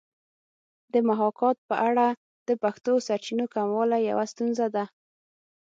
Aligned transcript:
د 0.93 0.95
محاکات 1.07 1.57
په 1.69 1.75
اړه 1.89 2.07
د 2.47 2.49
پښتو 2.63 2.93
سرچینو 3.07 3.45
کموالی 3.55 3.99
یوه 4.09 4.25
ستونزه 4.31 4.67
ده 4.75 4.85